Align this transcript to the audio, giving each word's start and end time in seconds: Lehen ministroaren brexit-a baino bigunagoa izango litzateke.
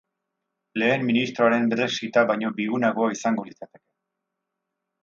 Lehen 0.83 1.05
ministroaren 1.09 1.69
brexit-a 1.75 2.25
baino 2.33 2.53
bigunagoa 2.61 3.13
izango 3.19 3.47
litzateke. 3.51 3.85